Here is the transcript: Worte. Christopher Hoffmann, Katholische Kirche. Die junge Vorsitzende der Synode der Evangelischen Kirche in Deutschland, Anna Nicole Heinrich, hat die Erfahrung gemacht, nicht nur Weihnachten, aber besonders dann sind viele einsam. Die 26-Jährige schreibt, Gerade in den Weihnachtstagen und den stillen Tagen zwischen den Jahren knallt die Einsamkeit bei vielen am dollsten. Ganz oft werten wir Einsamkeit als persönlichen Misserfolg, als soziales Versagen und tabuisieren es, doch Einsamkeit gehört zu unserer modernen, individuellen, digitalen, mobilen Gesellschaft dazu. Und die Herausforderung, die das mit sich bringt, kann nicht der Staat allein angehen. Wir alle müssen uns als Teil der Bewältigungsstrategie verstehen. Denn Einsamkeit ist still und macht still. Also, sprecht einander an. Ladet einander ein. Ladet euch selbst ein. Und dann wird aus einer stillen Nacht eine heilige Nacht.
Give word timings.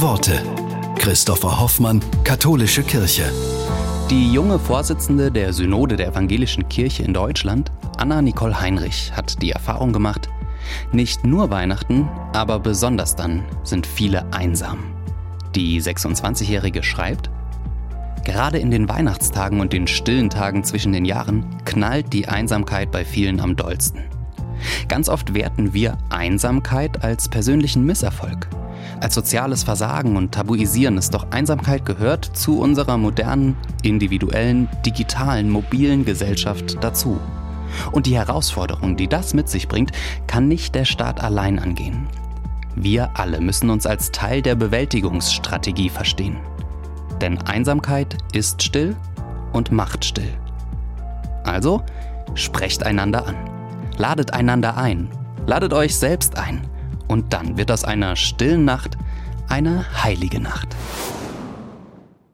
Worte. 0.00 0.40
Christopher 0.96 1.60
Hoffmann, 1.60 2.00
Katholische 2.24 2.82
Kirche. 2.82 3.30
Die 4.08 4.32
junge 4.32 4.58
Vorsitzende 4.58 5.30
der 5.30 5.52
Synode 5.52 5.96
der 5.96 6.08
Evangelischen 6.08 6.66
Kirche 6.70 7.02
in 7.02 7.12
Deutschland, 7.12 7.70
Anna 7.98 8.22
Nicole 8.22 8.58
Heinrich, 8.58 9.12
hat 9.14 9.42
die 9.42 9.50
Erfahrung 9.50 9.92
gemacht, 9.92 10.30
nicht 10.90 11.26
nur 11.26 11.50
Weihnachten, 11.50 12.08
aber 12.32 12.58
besonders 12.60 13.14
dann 13.14 13.44
sind 13.62 13.86
viele 13.86 14.32
einsam. 14.32 14.78
Die 15.54 15.82
26-Jährige 15.82 16.82
schreibt, 16.82 17.28
Gerade 18.24 18.58
in 18.58 18.70
den 18.70 18.88
Weihnachtstagen 18.88 19.60
und 19.60 19.74
den 19.74 19.86
stillen 19.86 20.30
Tagen 20.30 20.64
zwischen 20.64 20.92
den 20.92 21.04
Jahren 21.04 21.44
knallt 21.66 22.12
die 22.14 22.26
Einsamkeit 22.26 22.90
bei 22.90 23.04
vielen 23.04 23.38
am 23.38 23.54
dollsten. 23.54 24.00
Ganz 24.88 25.10
oft 25.10 25.34
werten 25.34 25.74
wir 25.74 25.98
Einsamkeit 26.08 27.04
als 27.04 27.28
persönlichen 27.28 27.84
Misserfolg, 27.84 28.48
als 29.00 29.14
soziales 29.14 29.62
Versagen 29.62 30.16
und 30.16 30.32
tabuisieren 30.32 30.98
es, 30.98 31.10
doch 31.10 31.30
Einsamkeit 31.30 31.84
gehört 31.84 32.24
zu 32.24 32.60
unserer 32.60 32.96
modernen, 32.96 33.56
individuellen, 33.82 34.68
digitalen, 34.84 35.50
mobilen 35.50 36.04
Gesellschaft 36.04 36.76
dazu. 36.80 37.18
Und 37.92 38.06
die 38.06 38.16
Herausforderung, 38.16 38.96
die 38.96 39.08
das 39.08 39.34
mit 39.34 39.48
sich 39.48 39.68
bringt, 39.68 39.92
kann 40.26 40.48
nicht 40.48 40.74
der 40.74 40.84
Staat 40.84 41.22
allein 41.22 41.58
angehen. 41.58 42.08
Wir 42.74 43.10
alle 43.14 43.40
müssen 43.40 43.70
uns 43.70 43.86
als 43.86 44.10
Teil 44.12 44.42
der 44.42 44.54
Bewältigungsstrategie 44.54 45.88
verstehen. 45.88 46.36
Denn 47.20 47.38
Einsamkeit 47.38 48.16
ist 48.32 48.62
still 48.62 48.96
und 49.52 49.72
macht 49.72 50.04
still. 50.04 50.32
Also, 51.44 51.82
sprecht 52.34 52.84
einander 52.84 53.26
an. 53.26 53.36
Ladet 53.98 54.32
einander 54.32 54.76
ein. 54.76 55.08
Ladet 55.46 55.72
euch 55.72 55.96
selbst 55.96 56.38
ein. 56.38 56.69
Und 57.10 57.32
dann 57.32 57.56
wird 57.56 57.72
aus 57.72 57.82
einer 57.82 58.14
stillen 58.14 58.64
Nacht 58.64 58.96
eine 59.48 59.84
heilige 60.04 60.38
Nacht. 60.38 60.76